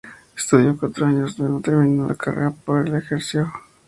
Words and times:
Estudió 0.35 0.75
cuatro 0.79 1.05
años, 1.05 1.37
no 1.37 1.61
terminó 1.61 2.07
la 2.07 2.15
carrera 2.15 2.51
pero 2.65 2.81
la 2.85 2.97
ejerció. 2.97 3.53